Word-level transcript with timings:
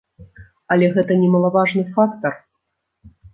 Але 0.75 0.87
гэта 0.95 1.17
немалаважны 1.23 1.83
фактар. 1.99 2.33